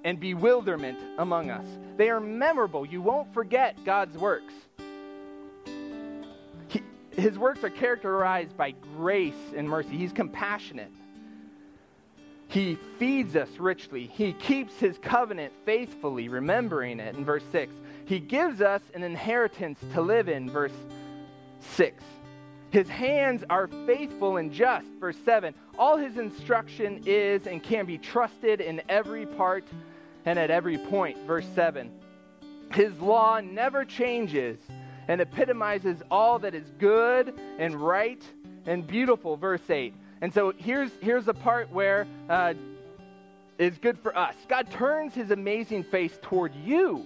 [0.04, 1.66] and bewilderment among us.
[1.96, 2.84] They are memorable.
[2.84, 4.52] You won't forget God's works.
[7.16, 9.96] His works are characterized by grace and mercy.
[9.96, 10.92] He's compassionate.
[12.48, 14.06] He feeds us richly.
[14.06, 17.72] He keeps his covenant faithfully, remembering it in verse 6.
[18.04, 20.72] He gives us an inheritance to live in, verse
[21.60, 22.02] 6.
[22.70, 25.54] His hands are faithful and just, verse 7.
[25.78, 29.64] All his instruction is and can be trusted in every part
[30.26, 31.90] and at every point, verse 7.
[32.72, 34.58] His law never changes
[35.08, 38.22] and epitomizes all that is good and right
[38.66, 39.94] and beautiful, verse 8.
[40.20, 42.54] And so here's, here's the part where uh,
[43.58, 44.34] is good for us.
[44.48, 47.04] God turns his amazing face toward you,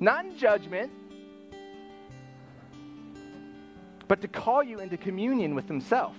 [0.00, 0.92] not in judgment,
[4.06, 6.16] but to call you into communion with himself.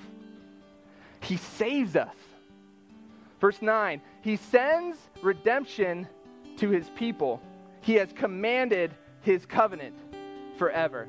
[1.21, 2.15] He saves us.
[3.41, 6.07] Verse 9, he sends redemption
[6.57, 7.41] to his people.
[7.81, 8.91] He has commanded
[9.21, 9.95] his covenant
[10.57, 11.07] forever.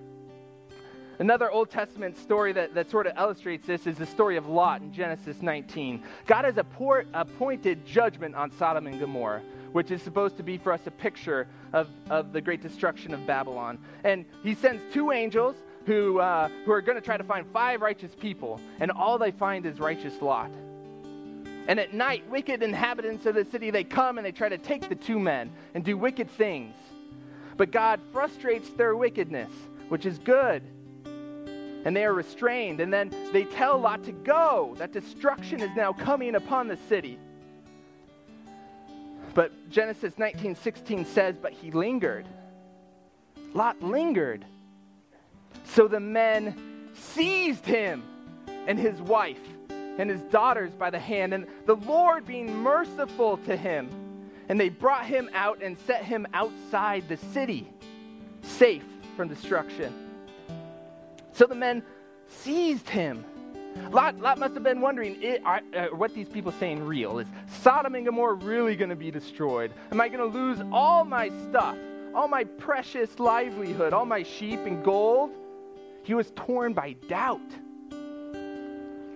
[1.21, 4.81] Another Old Testament story that, that sort of illustrates this is the story of Lot
[4.81, 6.03] in Genesis 19.
[6.27, 9.43] God has appointed judgment on Sodom and Gomorrah,
[9.73, 13.27] which is supposed to be for us a picture of, of the great destruction of
[13.27, 13.79] Babylon.
[14.03, 17.83] And he sends two angels who, uh, who are going to try to find five
[17.83, 20.51] righteous people, and all they find is righteous Lot.
[21.69, 24.89] And at night, wicked inhabitants of the city, they come and they try to take
[24.89, 26.75] the two men and do wicked things.
[27.61, 29.53] But God frustrates their wickedness,
[29.91, 30.63] which is good
[31.85, 32.81] and they are restrained.
[32.81, 37.19] And then they tell Lot to go, that destruction is now coming upon the city.
[39.35, 42.27] But Genesis 19:16 says, "But he lingered."
[43.53, 44.47] Lot lingered.
[45.65, 48.03] So the men seized him
[48.67, 53.55] and his wife and his daughters by the hand, and the Lord being merciful to
[53.55, 54.10] him,
[54.51, 57.73] and they brought him out and set him outside the city,
[58.43, 58.83] safe
[59.17, 59.95] from destruction.
[61.33, 61.85] So the men
[62.27, 63.25] seized him.
[63.93, 67.21] Lot, Lot must have been wondering, it, are, uh, what these people saying real?
[67.21, 67.29] Is
[67.63, 69.71] Sodom and Gomorrah really going to be destroyed?
[69.93, 71.79] Am I going to lose all my stuff,
[72.13, 75.31] all my precious livelihood, all my sheep and gold?
[76.03, 77.39] He was torn by doubt.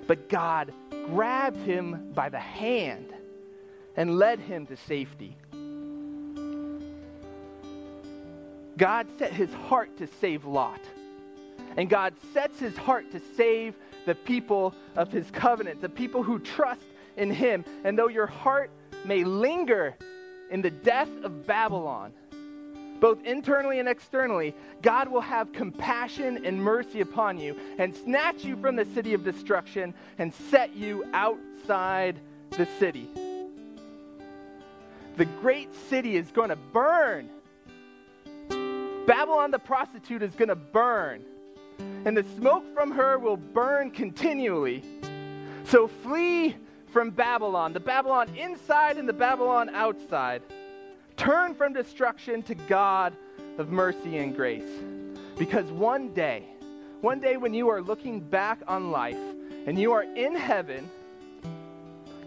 [0.06, 0.72] But God
[1.06, 3.13] grabbed him by the hand
[3.96, 5.36] and led him to safety.
[8.76, 10.80] God set his heart to save Lot.
[11.76, 13.74] And God sets his heart to save
[14.06, 16.86] the people of his covenant, the people who trust
[17.16, 17.64] in him.
[17.84, 18.70] And though your heart
[19.04, 19.96] may linger
[20.50, 22.12] in the death of Babylon,
[23.00, 28.56] both internally and externally, God will have compassion and mercy upon you and snatch you
[28.56, 32.18] from the city of destruction and set you outside
[32.50, 33.08] the city.
[35.16, 37.28] The great city is going to burn.
[39.06, 41.24] Babylon the prostitute is going to burn
[42.04, 44.82] and the smoke from her will burn continually.
[45.64, 46.56] So flee
[46.92, 50.42] from Babylon, the Babylon inside and the Babylon outside.
[51.16, 53.14] Turn from destruction to God
[53.58, 54.68] of mercy and grace.
[55.38, 56.44] Because one day,
[57.00, 59.18] one day when you are looking back on life
[59.66, 60.88] and you are in heaven,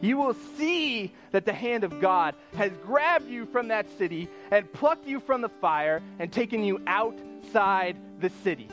[0.02, 4.72] you will see that the hand of God has grabbed you from that city and
[4.74, 8.70] plucked you from the fire and taken you outside the city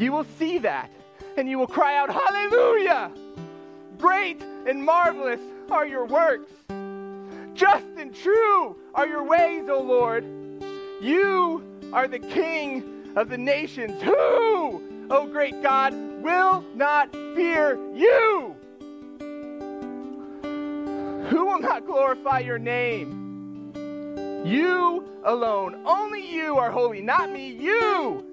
[0.00, 0.90] you will see that
[1.36, 3.10] and you will cry out, Hallelujah!
[3.98, 5.40] Great and marvelous
[5.70, 6.50] are your works.
[7.54, 10.24] Just and true are your ways, O Lord.
[11.02, 14.02] You are the King of the nations.
[14.02, 15.92] Who, O great God,
[16.22, 18.56] will not fear you?
[21.30, 23.72] Who will not glorify your name?
[24.44, 28.26] You alone, only you are holy, not me, you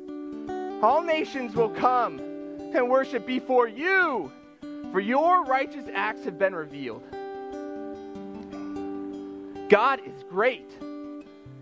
[0.81, 4.31] all nations will come and worship before you,
[4.91, 7.03] for your righteous acts have been revealed.
[9.69, 10.69] God is great.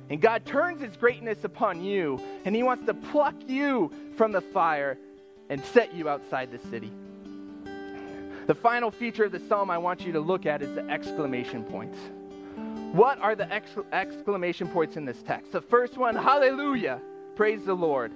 [0.10, 4.42] And God turns his greatness upon you, and he wants to pluck you from the
[4.42, 4.98] fire
[5.50, 6.92] and set you outside the city.
[8.48, 11.64] The final feature of the psalm I want you to look at is the exclamation
[11.64, 11.98] points.
[12.92, 13.52] What are the
[13.92, 15.52] exclamation points in this text?
[15.52, 17.02] The first one, hallelujah,
[17.36, 18.12] praise the Lord.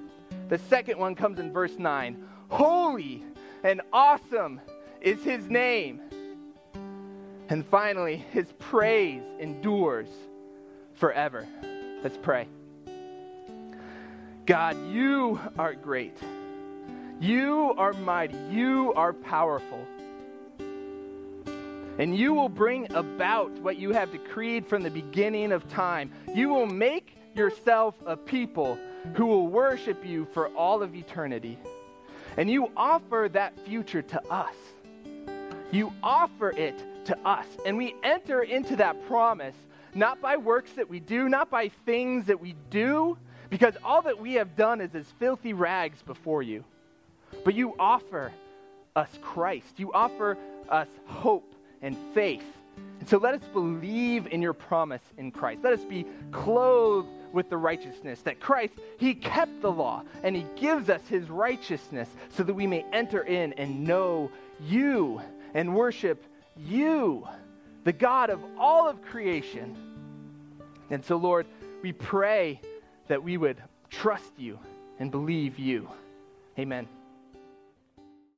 [0.50, 3.24] The second one comes in verse 9 Holy
[3.64, 4.62] and awesome
[5.02, 6.00] is his name.
[7.50, 10.10] And finally, his praise endures
[10.94, 11.48] forever.
[12.04, 12.48] Let's pray.
[14.46, 16.18] God, you are great.
[17.20, 18.38] You are mighty.
[18.50, 19.86] You are powerful.
[22.00, 26.10] And you will bring about what you have decreed from the beginning of time.
[26.34, 28.80] You will make yourself a people
[29.16, 31.60] who will worship you for all of eternity.
[32.38, 34.56] And you offer that future to us.
[35.72, 37.46] You offer it to us.
[37.66, 39.56] And we enter into that promise
[39.94, 43.18] not by works that we do, not by things that we do,
[43.50, 46.64] because all that we have done is as filthy rags before you.
[47.44, 48.32] But you offer
[48.96, 49.80] us Christ.
[49.80, 50.38] You offer
[50.70, 52.44] us hope and faith.
[53.00, 55.62] And so let us believe in your promise in Christ.
[55.64, 58.22] Let us be clothed with the righteousness.
[58.22, 62.68] That Christ, He kept the law and He gives us His righteousness so that we
[62.68, 65.22] may enter in and know you
[65.54, 66.24] and worship
[66.58, 67.28] you,
[67.84, 69.76] the God of all of creation.
[70.90, 71.46] And so, Lord,
[71.82, 72.60] we pray
[73.08, 74.60] that we would trust you
[75.00, 75.90] and believe you.
[76.58, 76.88] Amen.